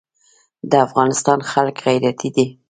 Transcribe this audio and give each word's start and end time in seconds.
د 0.69 0.71
افغانستان 0.87 1.39
خلک 1.51 1.75
غیرتي 1.87 2.29
دي 2.35 2.45